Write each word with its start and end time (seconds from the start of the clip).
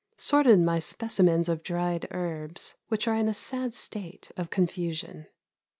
Sorted 0.17 0.57
my 0.57 0.79
specimens 0.79 1.47
of 1.47 1.61
dried 1.61 2.07
herbs, 2.09 2.73
which 2.87 3.07
are 3.07 3.13
in 3.13 3.27
a 3.27 3.35
sad 3.35 3.75
state 3.75 4.31
of 4.35 4.49
confusion. 4.49 5.27